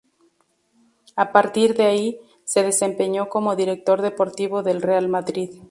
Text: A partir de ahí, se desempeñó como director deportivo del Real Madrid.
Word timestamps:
A 1.15 1.31
partir 1.31 1.75
de 1.77 1.85
ahí, 1.85 2.19
se 2.43 2.63
desempeñó 2.63 3.29
como 3.29 3.55
director 3.55 4.01
deportivo 4.01 4.63
del 4.63 4.81
Real 4.81 5.07
Madrid. 5.09 5.51